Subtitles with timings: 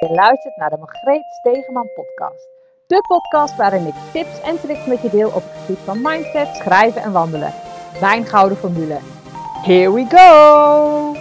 [0.00, 2.48] Je luistert naar de Margreet Stegeman podcast.
[2.86, 6.56] De podcast waarin ik tips en tricks met je deel op het gebied van mindset,
[6.56, 7.52] schrijven en wandelen.
[8.00, 8.98] Mijn gouden formule.
[9.62, 11.14] Here we go!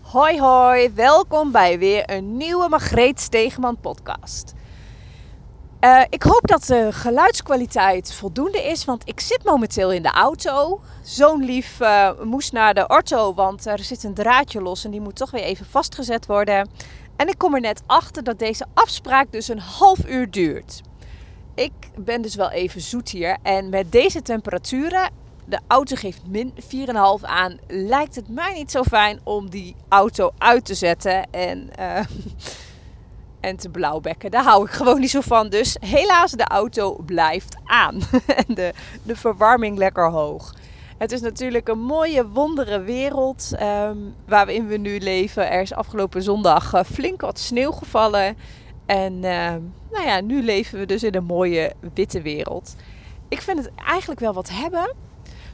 [0.00, 4.54] Hoi hoi, welkom bij weer een nieuwe Margreet Stegeman podcast.
[5.84, 10.80] Uh, ik hoop dat de geluidskwaliteit voldoende is, want ik zit momenteel in de auto.
[11.02, 15.00] Zo'n lief uh, moest naar de orto, want er zit een draadje los en die
[15.00, 16.68] moet toch weer even vastgezet worden.
[17.16, 20.80] En ik kom er net achter dat deze afspraak dus een half uur duurt.
[21.54, 25.10] Ik ben dus wel even zoet hier en met deze temperaturen,
[25.44, 26.64] de auto geeft min 4,5
[27.22, 31.70] aan, lijkt het mij niet zo fijn om die auto uit te zetten en...
[31.78, 32.00] Uh,
[33.42, 34.30] en te blauwbekken.
[34.30, 35.48] Daar hou ik gewoon niet zo van.
[35.48, 38.00] Dus helaas, de auto blijft aan.
[38.46, 40.54] en de, de verwarming lekker hoog.
[40.98, 45.50] Het is natuurlijk een mooie, wondere wereld um, waarin we nu leven.
[45.50, 48.36] Er is afgelopen zondag uh, flink wat sneeuw gevallen.
[48.86, 49.54] En uh,
[49.90, 52.76] nou ja, nu leven we dus in een mooie witte wereld.
[53.28, 54.94] Ik vind het eigenlijk wel wat hebben.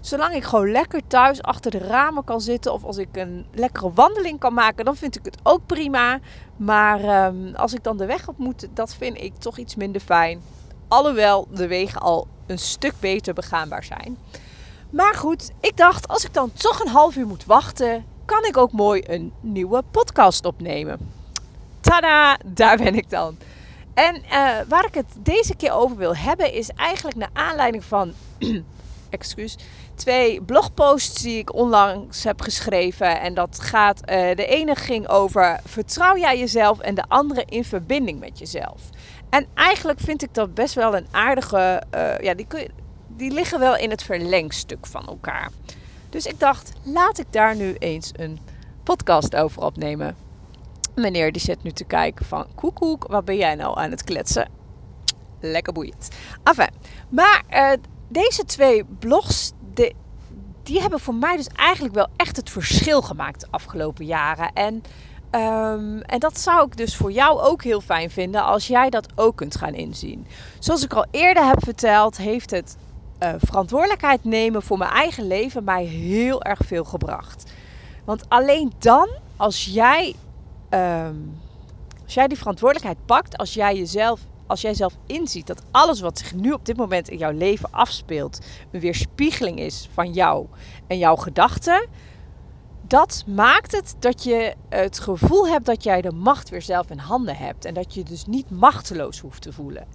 [0.00, 3.92] Zolang ik gewoon lekker thuis achter de ramen kan zitten of als ik een lekkere
[3.92, 6.18] wandeling kan maken, dan vind ik het ook prima.
[6.56, 10.00] Maar um, als ik dan de weg op moet, dat vind ik toch iets minder
[10.00, 10.40] fijn.
[10.88, 14.18] Alhoewel de wegen al een stuk beter begaanbaar zijn.
[14.90, 18.56] Maar goed, ik dacht als ik dan toch een half uur moet wachten, kan ik
[18.56, 20.98] ook mooi een nieuwe podcast opnemen.
[21.80, 23.36] Tada, daar ben ik dan.
[23.94, 24.30] En uh,
[24.68, 28.12] waar ik het deze keer over wil hebben is eigenlijk naar aanleiding van
[29.10, 29.56] excuus,
[29.94, 33.20] twee blogposts die ik onlangs heb geschreven.
[33.20, 37.64] En dat gaat, uh, de ene ging over vertrouw jij jezelf en de andere in
[37.64, 38.82] verbinding met jezelf.
[39.30, 42.70] En eigenlijk vind ik dat best wel een aardige, uh, ja, die, kun
[43.18, 45.50] die liggen wel in het verlengstuk van elkaar.
[46.10, 48.38] Dus ik dacht, laat ik daar nu eens een
[48.82, 50.16] podcast over opnemen.
[50.94, 54.48] Meneer die zit nu te kijken van, koekoek, wat ben jij nou aan het kletsen?
[55.40, 56.08] Lekker boeiend.
[56.42, 56.70] Enfin,
[57.08, 57.72] maar uh,
[58.08, 59.94] deze twee blogs, de,
[60.62, 64.52] die hebben voor mij dus eigenlijk wel echt het verschil gemaakt de afgelopen jaren.
[64.52, 68.90] En, um, en dat zou ik dus voor jou ook heel fijn vinden als jij
[68.90, 70.26] dat ook kunt gaan inzien.
[70.58, 72.76] Zoals ik al eerder heb verteld, heeft het
[73.22, 77.52] uh, verantwoordelijkheid nemen voor mijn eigen leven mij heel erg veel gebracht.
[78.04, 80.14] Want alleen dan, als jij,
[80.70, 81.40] um,
[82.04, 86.18] als jij die verantwoordelijkheid pakt, als jij jezelf als jij zelf inziet dat alles wat
[86.18, 88.38] zich nu op dit moment in jouw leven afspeelt,
[88.70, 90.46] een weerspiegeling is van jou
[90.86, 91.86] en jouw gedachten,
[92.86, 96.98] dat maakt het dat je het gevoel hebt dat jij de macht weer zelf in
[96.98, 99.86] handen hebt en dat je dus niet machteloos hoeft te voelen.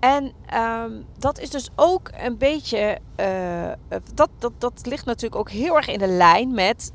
[0.00, 3.72] En um, dat is dus ook een beetje, uh,
[4.14, 6.92] dat, dat, dat ligt natuurlijk ook heel erg in de lijn met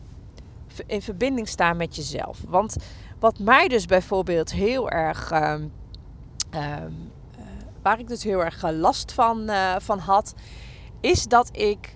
[0.88, 2.40] in verbinding staan met jezelf.
[2.48, 2.76] Want
[3.20, 5.72] wat mij dus bijvoorbeeld heel erg um,
[6.56, 6.76] uh,
[7.82, 10.34] waar ik dus heel erg last van, uh, van had,
[11.02, 11.96] is dat ik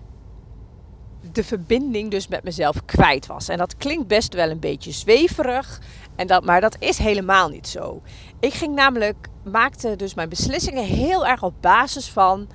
[1.32, 3.48] de verbinding dus met mezelf kwijt was.
[3.48, 5.82] En dat klinkt best wel een beetje zweverig,
[6.16, 8.02] en dat, maar dat is helemaal niet zo.
[8.40, 12.48] Ik ging namelijk, maakte dus mijn beslissingen heel erg op basis van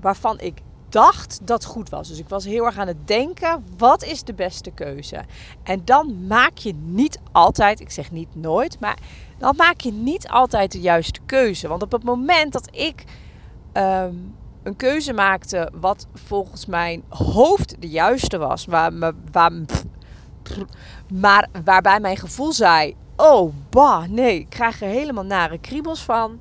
[0.00, 2.08] waarvan ik dacht dat goed was.
[2.08, 5.20] Dus ik was heel erg aan het denken, wat is de beste keuze?
[5.62, 8.98] En dan maak je niet altijd, ik zeg niet nooit, maar
[9.38, 11.68] dan maak je niet altijd de juiste keuze.
[11.68, 13.04] Want op het moment dat ik
[13.72, 18.92] um, een keuze maakte wat volgens mijn hoofd de juiste was, waar,
[21.08, 26.38] maar waarbij mijn gevoel zei: Oh, bah, nee, ik krijg er helemaal nare kriebels van.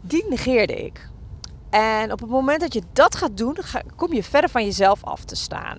[0.00, 1.08] Die negeerde ik.
[1.70, 3.56] En op het moment dat je dat gaat doen,
[3.96, 5.78] kom je verder van jezelf af te staan.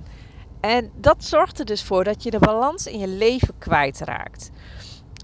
[0.60, 4.50] En dat zorgt er dus voor dat je de balans in je leven kwijtraakt.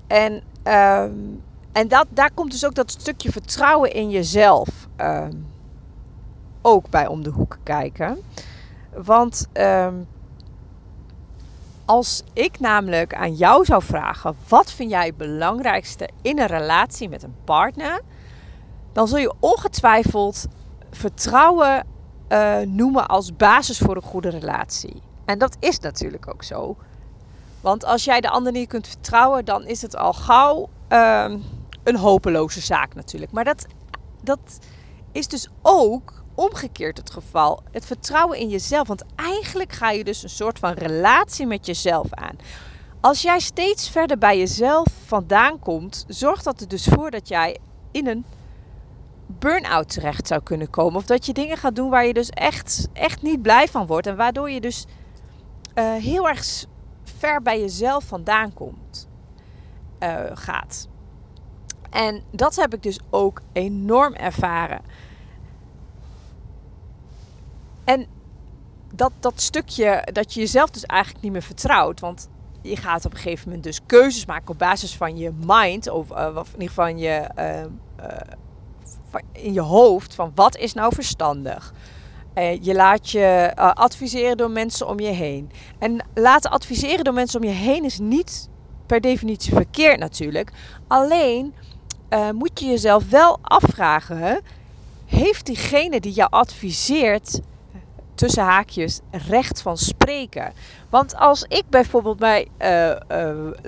[0.07, 0.33] En,
[0.63, 5.47] um, en dat, daar komt dus ook dat stukje vertrouwen in jezelf um,
[6.61, 8.17] ook bij om de hoek kijken.
[8.93, 10.07] Want um,
[11.85, 17.09] als ik namelijk aan jou zou vragen: wat vind jij het belangrijkste in een relatie
[17.09, 18.01] met een partner?
[18.93, 20.47] Dan zul je ongetwijfeld
[20.95, 21.85] vertrouwen
[22.29, 25.01] uh, noemen als basis voor een goede relatie.
[25.25, 26.77] En dat is natuurlijk ook zo.
[27.61, 31.33] Want als jij de ander niet kunt vertrouwen, dan is het al gauw uh,
[31.83, 33.31] een hopeloze zaak natuurlijk.
[33.31, 33.65] Maar dat,
[34.21, 34.59] dat
[35.11, 37.63] is dus ook omgekeerd het geval.
[37.71, 38.87] Het vertrouwen in jezelf.
[38.87, 42.35] Want eigenlijk ga je dus een soort van relatie met jezelf aan.
[43.01, 47.57] Als jij steeds verder bij jezelf vandaan komt, zorgt dat er dus voor dat jij
[47.91, 48.25] in een
[49.27, 50.95] burn-out terecht zou kunnen komen.
[50.95, 54.07] Of dat je dingen gaat doen waar je dus echt, echt niet blij van wordt.
[54.07, 54.85] En waardoor je dus
[55.75, 56.65] uh, heel erg
[57.03, 59.07] ver bij jezelf vandaan komt,
[59.99, 60.87] uh, gaat.
[61.89, 64.81] En dat heb ik dus ook enorm ervaren.
[67.83, 68.05] En
[68.93, 71.99] dat, dat stukje dat je jezelf dus eigenlijk niet meer vertrouwt.
[71.99, 72.29] Want
[72.61, 75.89] je gaat op een gegeven moment dus keuzes maken op basis van je mind.
[75.89, 77.29] Of, uh, in ieder geval je,
[79.31, 80.15] in je hoofd.
[80.15, 81.73] Van wat is nou verstandig?
[82.61, 85.51] je laat je adviseren door mensen om je heen.
[85.79, 88.49] En laten adviseren door mensen om je heen is niet
[88.85, 90.51] per definitie verkeerd natuurlijk.
[90.87, 91.53] Alleen
[92.31, 94.41] moet je jezelf wel afvragen:
[95.05, 97.39] heeft diegene die jou adviseert
[98.15, 99.94] tussen haakjes recht van spreken.
[100.89, 102.97] Want als ik bijvoorbeeld mij uh, uh,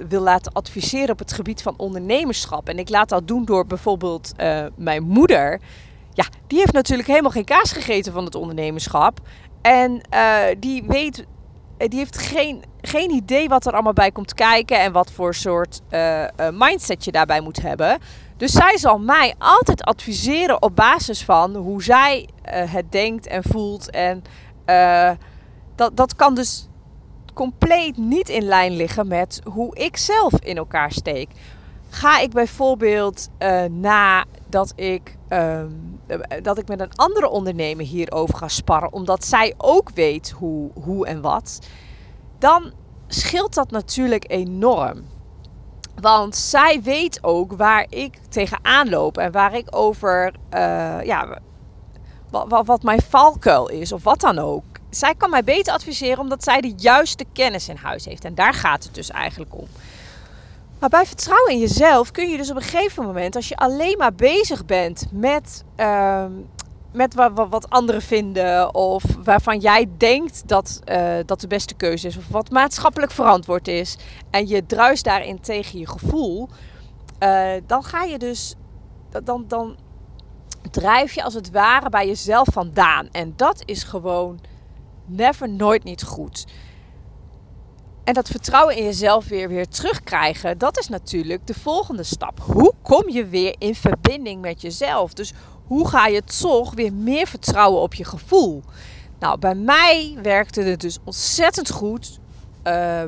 [0.07, 4.33] wil laten adviseren op het gebied van ondernemerschap en ik laat dat doen door bijvoorbeeld
[4.41, 5.59] uh, mijn moeder,
[6.13, 9.19] ja, die heeft natuurlijk helemaal geen kaas gegeten van het ondernemerschap
[9.61, 10.01] en
[10.59, 11.25] die weet,
[11.77, 15.81] die heeft geen, geen idee wat er allemaal bij komt kijken en wat voor soort
[16.53, 17.99] mindset je daarbij moet hebben.
[18.37, 23.89] Dus zij zal mij altijd adviseren op basis van hoe zij het denkt en voelt.
[23.89, 24.23] En
[25.77, 26.67] dat, dat kan dus
[27.33, 31.29] compleet niet in lijn liggen met hoe ik zelf in elkaar steek.
[31.89, 35.63] Ga ik bijvoorbeeld uh, na dat ik, uh,
[36.41, 41.07] dat ik met een andere ondernemer hierover ga sparren, omdat zij ook weet hoe, hoe
[41.07, 41.59] en wat,
[42.39, 42.71] dan
[43.07, 45.03] scheelt dat natuurlijk enorm.
[46.01, 51.39] Want zij weet ook waar ik tegenaan loop en waar ik over, uh, ja,
[52.29, 54.63] wat, wat, mijn valkuil is of wat dan ook.
[54.89, 58.25] Zij kan mij beter adviseren omdat zij de juiste kennis in huis heeft.
[58.25, 59.67] En daar gaat het dus eigenlijk om.
[60.79, 63.97] Maar bij vertrouwen in jezelf kun je dus op een gegeven moment, als je alleen
[63.97, 66.25] maar bezig bent met, uh,
[66.91, 72.17] met wat, anderen vinden, of waarvan jij denkt dat uh, dat de beste keuze is,
[72.17, 73.97] of wat maatschappelijk verantwoord is,
[74.29, 76.49] en je druist daarin tegen je gevoel,
[77.23, 78.55] uh, dan ga je dus,
[79.23, 79.75] dan, dan
[80.71, 83.09] drijf je als het ware bij jezelf vandaan.
[83.11, 84.39] En dat is gewoon
[85.07, 86.45] never, nooit niet goed.
[88.03, 92.39] En dat vertrouwen in jezelf weer, weer terugkrijgen, dat is natuurlijk de volgende stap.
[92.39, 95.13] Hoe kom je weer in verbinding met jezelf?
[95.13, 95.33] Dus
[95.65, 98.63] hoe ga je toch weer meer vertrouwen op je gevoel?
[99.19, 102.19] Nou, bij mij werkte het dus ontzettend goed.
[102.63, 103.03] Uh,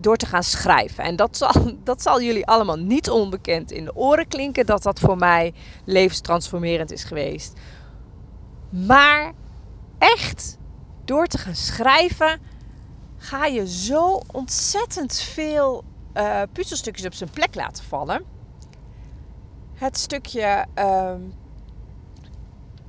[0.00, 1.04] door te gaan schrijven.
[1.04, 1.52] En dat zal,
[1.84, 6.92] dat zal jullie allemaal niet onbekend in de oren klinken, dat dat voor mij levenstransformerend
[6.92, 7.52] is geweest.
[8.70, 9.32] Maar
[9.98, 10.58] echt,
[11.12, 12.40] door te gaan schrijven,
[13.16, 15.84] ga je zo ontzettend veel
[16.16, 18.24] uh, puzzelstukjes op zijn plek laten vallen.
[19.74, 20.66] Het stukje.
[20.78, 21.14] Uh,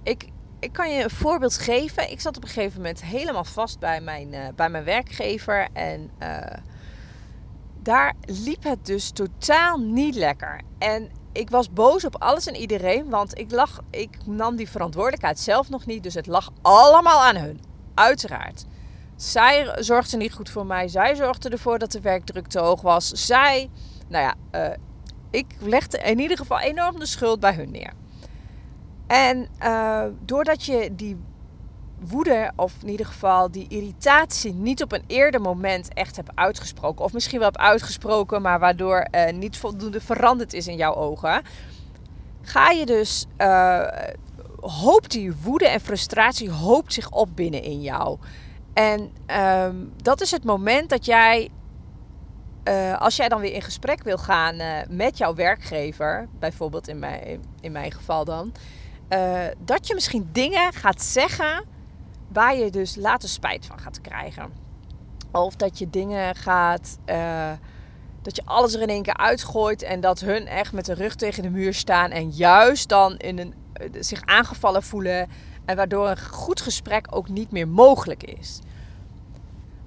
[0.03, 0.27] ik,
[0.59, 2.11] ik kan je een voorbeeld geven.
[2.11, 5.67] Ik zat op een gegeven moment helemaal vast bij mijn, uh, bij mijn werkgever.
[5.73, 6.37] En uh,
[7.81, 10.61] daar liep het dus totaal niet lekker.
[10.79, 15.39] En ik was boos op alles en iedereen, want ik, lag, ik nam die verantwoordelijkheid
[15.39, 16.03] zelf nog niet.
[16.03, 18.65] Dus het lag allemaal aan hun, uiteraard.
[19.15, 20.87] Zij zorgde niet goed voor mij.
[20.87, 23.07] Zij zorgde ervoor dat de werkdruk te hoog was.
[23.09, 23.69] Zij,
[24.07, 24.35] nou ja,
[24.69, 24.75] uh,
[25.29, 27.93] ik legde in ieder geval enorm de schuld bij hun neer.
[29.07, 31.17] En uh, doordat je die
[31.99, 37.05] woede, of in ieder geval die irritatie, niet op een eerder moment echt heb uitgesproken.
[37.05, 41.41] Of misschien wel heb uitgesproken, maar waardoor uh, niet voldoende veranderd is in jouw ogen.
[42.41, 43.25] Ga je dus,
[44.63, 48.17] hoopt die woede en frustratie hoopt zich op binnen in jou.
[48.73, 49.11] En
[49.65, 51.49] um, dat is het moment dat jij,
[52.69, 54.55] uh, als jij dan weer in gesprek wil gaan
[54.89, 58.53] met jouw werkgever, bijvoorbeeld in mijn, in mijn geval dan.
[59.65, 61.65] dat je misschien dingen gaat zeggen
[62.27, 64.51] waar je dus later spijt van gaat krijgen.
[65.31, 66.97] Of dat je dingen gaat.
[68.21, 69.83] Dat je alles er in één keer uitgooit.
[69.83, 72.11] En dat hun echt met de rug tegen de muur staan.
[72.11, 73.53] En juist dan in een,
[73.99, 75.29] zich aangevallen voelen.
[75.65, 78.59] En waardoor een goed gesprek ook niet meer mogelijk is.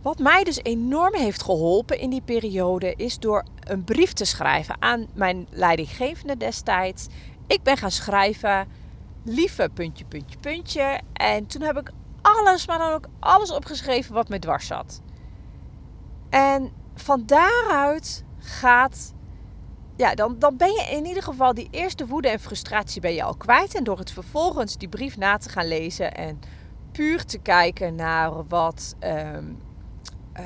[0.02, 4.76] Wat mij dus enorm heeft geholpen in die periode is door een brief te schrijven
[4.78, 7.06] aan mijn leidinggevende destijds.
[7.46, 8.68] Ik ben gaan schrijven,
[9.24, 11.00] lieve puntje, puntje, puntje.
[11.12, 11.90] En toen heb ik
[12.22, 15.00] alles, maar dan ook alles opgeschreven wat me dwars zat.
[16.30, 19.14] En van daaruit gaat.
[19.96, 23.22] Ja, dan, dan ben je in ieder geval die eerste woede en frustratie ben je
[23.22, 23.74] al kwijt.
[23.74, 26.40] En door het vervolgens die brief na te gaan lezen en
[26.92, 28.94] puur te kijken naar wat.
[29.00, 29.62] Um,
[30.34, 30.44] uh,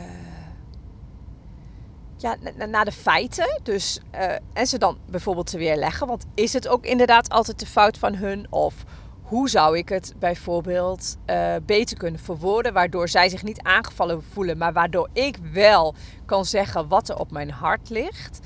[2.17, 3.61] ja, naar de feiten.
[3.63, 6.07] Dus, uh, en ze dan bijvoorbeeld te weerleggen.
[6.07, 8.47] Want is het ook inderdaad altijd de fout van hun?
[8.51, 8.75] Of
[9.23, 14.59] hoe zou ik het bijvoorbeeld uh, beter kunnen verwoorden, waardoor zij zich niet aangevallen voelen,
[14.59, 15.95] maar waardoor ik wel
[16.27, 18.41] kan zeggen wat er op mijn hart ligt.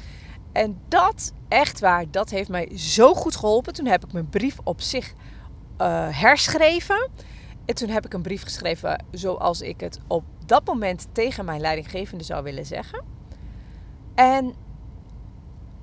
[0.55, 3.73] En dat, echt waar, dat heeft mij zo goed geholpen.
[3.73, 5.15] Toen heb ik mijn brief op zich
[5.81, 7.11] uh, herschreven.
[7.65, 11.61] En toen heb ik een brief geschreven zoals ik het op dat moment tegen mijn
[11.61, 13.05] leidinggevende zou willen zeggen.
[14.15, 14.55] En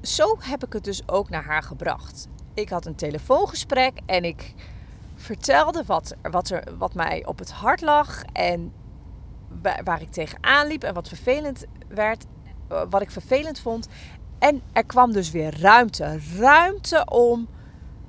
[0.02, 2.28] zo heb ik het dus ook naar haar gebracht.
[2.54, 4.54] Ik had een telefoongesprek en ik
[5.16, 8.74] vertelde wat, wat, er, wat mij op het hart lag en
[9.84, 12.26] waar ik tegenaan liep en wat vervelend werd,
[12.68, 13.88] eh, wat ik vervelend vond.
[14.42, 16.20] En er kwam dus weer ruimte.
[16.38, 17.48] Ruimte om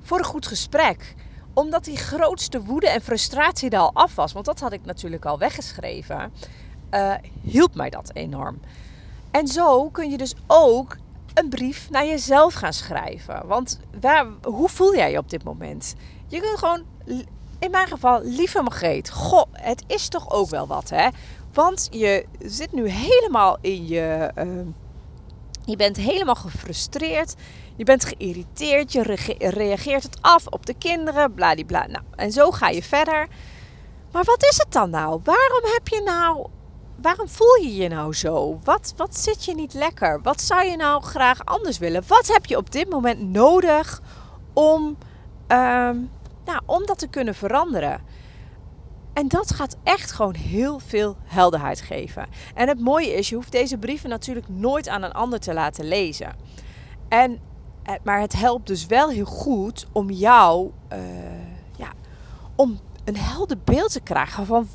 [0.01, 1.15] voor een goed gesprek.
[1.53, 4.33] Omdat die grootste woede en frustratie er al af was.
[4.33, 6.33] Want dat had ik natuurlijk al weggeschreven.
[6.91, 8.59] Uh, hielp mij dat enorm.
[9.31, 10.97] En zo kun je dus ook
[11.33, 13.47] een brief naar jezelf gaan schrijven.
[13.47, 15.95] Want waar, hoe voel jij je op dit moment?
[16.27, 16.83] Je kunt gewoon,
[17.59, 19.09] in mijn geval, lieve Margreet.
[19.09, 21.07] Goh, het is toch ook wel wat, hè?
[21.53, 24.31] Want je zit nu helemaal in je.
[24.37, 24.67] Uh,
[25.65, 27.35] je bent helemaal gefrustreerd.
[27.75, 28.91] Je bent geïrriteerd.
[28.91, 31.33] Je reageert het af op de kinderen.
[31.33, 31.87] Bladibla.
[31.87, 33.27] Nou, en zo ga je verder.
[34.11, 35.19] Maar wat is het dan nou?
[35.23, 36.47] Waarom heb je nou.
[37.01, 38.59] Waarom voel je je nou zo?
[38.63, 40.21] Wat, wat zit je niet lekker?
[40.21, 42.03] Wat zou je nou graag anders willen?
[42.07, 44.01] Wat heb je op dit moment nodig
[44.53, 44.97] om,
[45.47, 45.97] ehm,
[46.45, 48.01] nou, om dat te kunnen veranderen?
[49.13, 52.27] En dat gaat echt gewoon heel veel helderheid geven.
[52.55, 55.85] En het mooie is, je hoeft deze brieven natuurlijk nooit aan een ander te laten
[55.85, 56.35] lezen.
[57.07, 57.39] En,
[57.83, 60.99] eh, maar het helpt dus wel heel goed om jou, uh,
[61.77, 61.91] ja,
[62.55, 64.67] om een helder beeld te krijgen van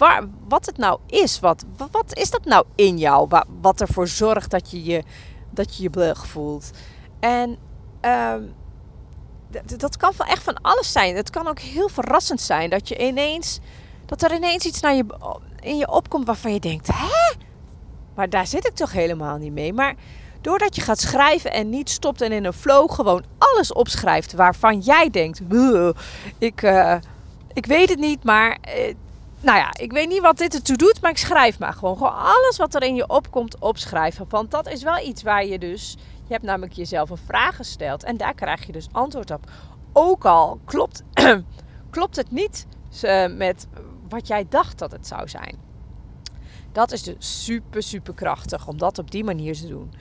[0.48, 1.40] wat het nou is.
[1.40, 3.28] Wat, wat is dat nou in jou?
[3.28, 5.02] Wat, wat ervoor zorgt dat je je,
[5.50, 6.70] dat je, je voelt.
[7.20, 7.58] En
[8.04, 8.34] uh,
[9.76, 11.16] dat kan wel echt van alles zijn.
[11.16, 13.60] Het kan ook heel verrassend zijn dat je ineens
[14.08, 15.04] dat er ineens iets naar je,
[15.60, 17.34] in je opkomt waarvan je denkt: hè?
[18.14, 19.72] Maar daar zit ik toch helemaal niet mee.
[19.72, 19.94] Maar
[20.40, 24.78] doordat je gaat schrijven en niet stopt en in een flow gewoon alles opschrijft waarvan
[24.78, 25.40] jij denkt:
[26.38, 26.96] ik, uh,
[27.52, 28.58] ik weet het niet, maar.
[28.68, 28.94] Uh,
[29.40, 31.96] nou ja, ik weet niet wat dit ertoe doet, maar ik schrijf maar gewoon.
[31.96, 34.26] Gewoon alles wat er in je opkomt opschrijven.
[34.28, 35.96] Want dat is wel iets waar je dus.
[36.26, 39.50] Je hebt namelijk jezelf een vraag gesteld en daar krijg je dus antwoord op.
[39.92, 41.02] Ook al klopt,
[41.90, 42.66] klopt het niet
[43.04, 43.66] uh, met
[44.08, 45.56] wat jij dacht dat het zou zijn.
[46.72, 49.92] Dat is dus super, super krachtig om dat op die manier te doen.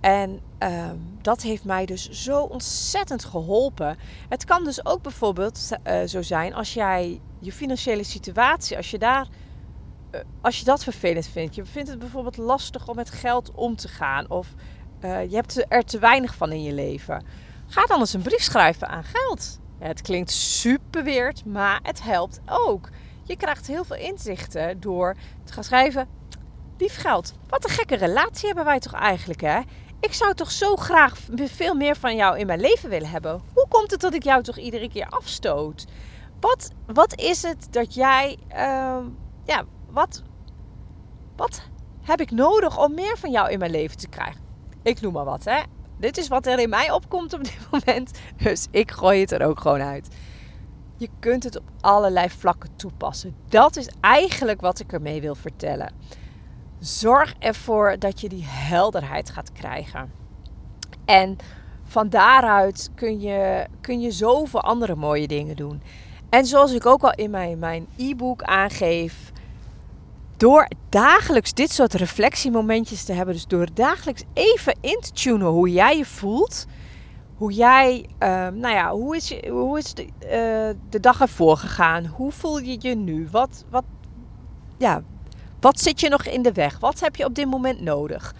[0.00, 3.96] En ehm, dat heeft mij dus zo ontzettend geholpen.
[4.28, 8.98] Het kan dus ook bijvoorbeeld uh, zo zijn als jij je financiële situatie, als je
[8.98, 9.26] daar,
[10.14, 11.54] uh, als je dat vervelend vindt.
[11.54, 14.30] Je vindt het bijvoorbeeld lastig om met geld om te gaan.
[14.30, 14.54] Of
[15.00, 17.24] uh, je hebt er te weinig van in je leven.
[17.66, 19.58] Ga dan eens een brief schrijven aan geld.
[19.78, 22.88] Het klinkt super weird, maar het helpt ook.
[23.26, 25.14] Je krijgt heel veel inzichten door
[25.44, 26.08] te gaan schrijven.
[26.78, 29.60] Lief geld, wat een gekke relatie hebben wij toch eigenlijk, hè?
[30.00, 33.42] Ik zou toch zo graag veel meer van jou in mijn leven willen hebben.
[33.54, 35.86] Hoe komt het dat ik jou toch iedere keer afstoot?
[36.40, 38.98] Wat, wat is het dat jij, uh,
[39.44, 40.22] ja, wat,
[41.36, 41.62] wat
[42.02, 44.40] heb ik nodig om meer van jou in mijn leven te krijgen?
[44.82, 45.62] Ik noem maar wat, hè?
[45.98, 48.18] Dit is wat er in mij opkomt op dit moment.
[48.36, 50.08] Dus ik gooi het er ook gewoon uit.
[50.96, 53.36] Je kunt het op allerlei vlakken toepassen.
[53.48, 55.92] Dat is eigenlijk wat ik ermee wil vertellen.
[56.78, 60.12] Zorg ervoor dat je die helderheid gaat krijgen.
[61.04, 61.36] En
[61.84, 65.82] van daaruit kun je, kun je zoveel andere mooie dingen doen.
[66.28, 69.32] En zoals ik ook al in mijn, mijn e-book aangeef,
[70.36, 75.70] door dagelijks dit soort reflectiemomentjes te hebben, dus door dagelijks even in te tunen hoe
[75.70, 76.66] jij je voelt,
[77.36, 82.06] hoe jij, ehm, nou ja, hoe is, hoe is de, uh, de dag ervoor gegaan?
[82.06, 83.28] Hoe voel je je nu?
[83.30, 83.84] Wat, wat,
[84.78, 85.02] ja,
[85.60, 86.78] wat zit je nog in de weg?
[86.78, 88.34] Wat heb je op dit moment nodig?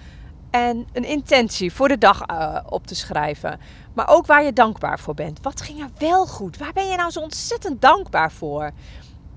[0.50, 3.60] En een intentie voor de dag uh, op te schrijven.
[3.94, 5.38] Maar ook waar je dankbaar voor bent.
[5.42, 6.56] Wat ging er wel goed?
[6.56, 8.70] Waar ben je nou zo ontzettend dankbaar voor?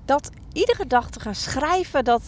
[0.04, 2.22] Dat iedere dag te gaan schrijven, dat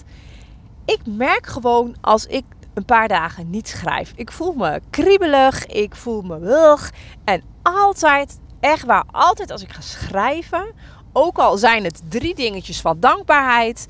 [0.85, 4.13] ik merk gewoon als ik een paar dagen niet schrijf.
[4.17, 6.91] Ik voel me kriebelig, ik voel me wilg.
[7.25, 10.67] En altijd, echt waar, altijd als ik ga schrijven,
[11.13, 13.89] ook al zijn het drie dingetjes van dankbaarheid,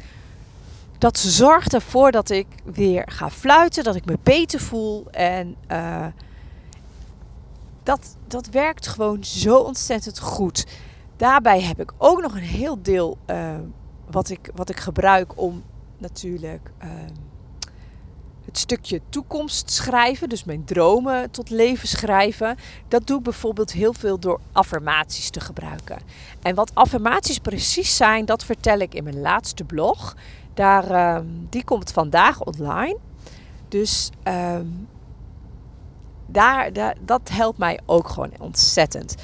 [0.98, 5.06] dat zorgt ervoor dat ik weer ga fluiten, dat ik me beter voel.
[5.10, 6.06] En uh,
[7.82, 10.66] dat, dat werkt gewoon zo ontzettend goed.
[11.16, 13.54] Daarbij heb ik ook nog een heel deel uh,
[14.10, 15.62] wat, ik, wat ik gebruik om
[15.98, 16.70] natuurlijk.
[16.84, 16.90] Uh,
[18.58, 22.56] stukje toekomst schrijven, dus mijn dromen tot leven schrijven,
[22.88, 25.98] dat doe ik bijvoorbeeld heel veel door affirmaties te gebruiken.
[26.42, 30.16] En wat affirmaties precies zijn, dat vertel ik in mijn laatste blog.
[30.54, 32.96] Daar, ehm, die komt vandaag online.
[33.68, 34.66] Dus ehm,
[36.26, 39.14] daar, daar, dat helpt mij ook gewoon ontzettend.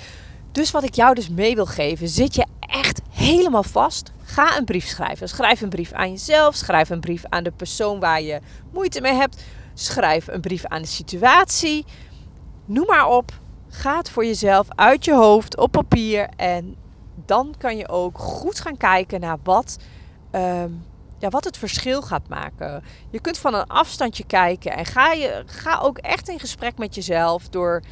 [0.52, 4.12] Dus wat ik jou dus mee wil geven, zit je echt helemaal vast?
[4.22, 5.28] Ga een brief schrijven.
[5.28, 8.40] Schrijf een brief aan jezelf, schrijf een brief aan de persoon waar je
[8.72, 9.44] moeite mee hebt,
[9.74, 11.84] schrijf een brief aan de situatie.
[12.64, 13.32] Noem maar op.
[13.68, 16.76] Ga het voor jezelf uit je hoofd op papier en
[17.26, 19.78] dan kan je ook goed gaan kijken naar wat
[20.30, 20.70] ehm,
[21.18, 22.84] ja, wat het verschil gaat maken.
[23.10, 26.94] Je kunt van een afstandje kijken en ga, je, ga ook echt in gesprek met
[26.94, 27.82] jezelf door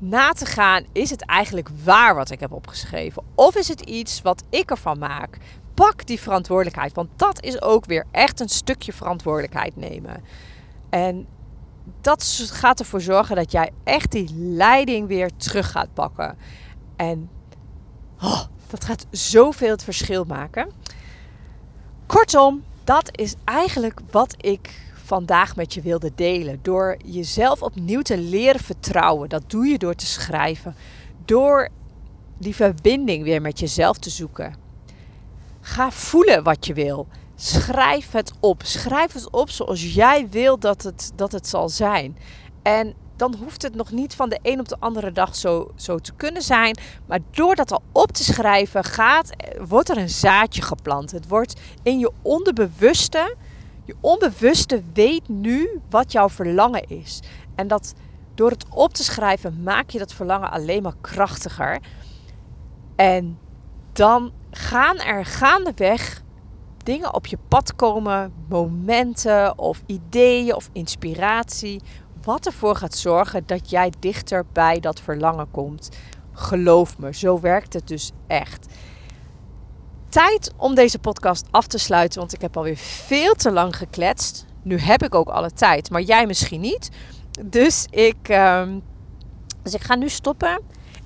[0.00, 3.22] na te gaan: is het eigenlijk waar wat ik heb opgeschreven?
[3.34, 5.38] Of is het iets wat ik ervan maak?
[5.74, 10.24] Pak die verantwoordelijkheid, want dat is ook weer echt een stukje verantwoordelijkheid nemen.
[10.90, 11.26] En
[12.00, 16.36] dat gaat ervoor zorgen dat jij echt die leiding weer terug gaat pakken.
[16.96, 17.30] En
[18.20, 20.70] oh, dat gaat zoveel het verschil maken.
[22.06, 26.58] Kortom, dat is eigenlijk wat ik vandaag met je wilde delen.
[26.62, 29.28] Door jezelf opnieuw te leren vertrouwen.
[29.28, 30.74] Dat doe je door te schrijven.
[31.24, 31.68] Door
[32.38, 34.54] die verbinding weer met jezelf te zoeken.
[35.60, 37.06] Ga voelen wat je wil.
[37.34, 38.62] Schrijf het op.
[38.64, 42.16] Schrijf het op zoals jij wil dat het, dat het zal zijn.
[42.62, 45.98] En dan hoeft het nog niet van de een op de andere dag zo, zo
[45.98, 46.78] te kunnen zijn.
[47.06, 49.30] Maar door dat al op te schrijven, gaat,
[49.68, 51.10] wordt er een zaadje geplant.
[51.10, 53.36] Het wordt in je onderbewuste.
[53.90, 57.20] Je onbewuste weet nu wat jouw verlangen is.
[57.54, 57.94] En dat
[58.34, 61.80] door het op te schrijven maak je dat verlangen alleen maar krachtiger.
[62.96, 63.38] En
[63.92, 66.22] dan gaan er gaandeweg
[66.84, 71.80] dingen op je pad komen, momenten of ideeën of inspiratie,
[72.22, 75.88] wat ervoor gaat zorgen dat jij dichter bij dat verlangen komt.
[76.32, 78.66] Geloof me, zo werkt het dus echt.
[80.10, 84.46] Tijd om deze podcast af te sluiten, want ik heb alweer veel te lang gekletst.
[84.62, 86.90] Nu heb ik ook alle tijd, maar jij misschien niet.
[87.44, 88.62] Dus ik, uh,
[89.62, 90.60] dus ik ga nu stoppen.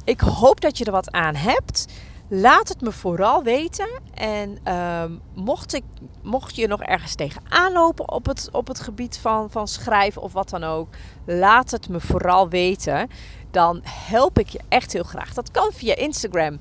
[0.05, 1.87] Ik hoop dat je er wat aan hebt.
[2.29, 3.89] Laat het me vooral weten.
[4.15, 5.85] En uh, mocht, ik,
[6.23, 10.33] mocht je nog ergens tegenaan lopen op het, op het gebied van, van schrijven of
[10.33, 10.89] wat dan ook,
[11.27, 13.09] laat het me vooral weten.
[13.51, 15.35] Dan help ik je echt heel graag.
[15.35, 16.59] Dat kan via Instagram.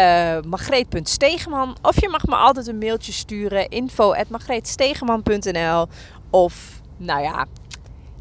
[0.00, 1.76] Uh, Margreet.stegeman.
[1.82, 3.68] Of je mag me altijd een mailtje sturen.
[3.68, 4.14] Info
[6.30, 7.46] Of nou ja,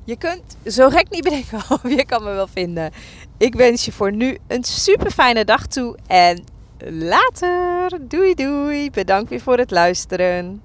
[0.03, 2.91] je kunt zo gek niet bedenken of je kan me wel vinden.
[3.37, 6.43] Ik wens je voor nu een super fijne dag toe en
[6.89, 8.07] later.
[8.07, 8.89] Doei doei.
[8.89, 10.61] Bedankt weer voor het luisteren.